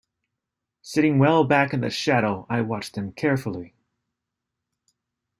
[0.81, 3.75] Sitting well back in the shadow I watched them carefully.